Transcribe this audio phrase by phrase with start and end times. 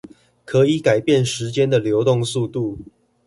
[0.45, 2.79] 可以改變時間的流動速度